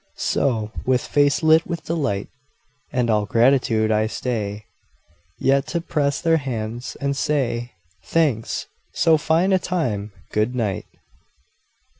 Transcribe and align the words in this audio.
So, 0.17 0.71
with 0.83 1.05
face 1.05 1.43
lit 1.43 1.67
with 1.67 1.83
delight 1.85 2.27
And 2.91 3.07
all 3.07 3.27
gratitude, 3.27 3.91
I 3.91 4.07
stay 4.07 4.65
Yet 5.37 5.67
to 5.67 5.81
press 5.81 6.19
their 6.21 6.37
hands 6.37 6.97
and 6.99 7.15
say, 7.15 7.73
"Thanks. 8.05 8.65
So 8.95 9.17
fine 9.19 9.53
a 9.53 9.59
time! 9.59 10.11
Good 10.31 10.55
night. 10.55 10.87